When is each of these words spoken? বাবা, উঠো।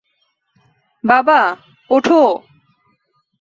বাবা, 1.03 1.39
উঠো। 1.89 2.21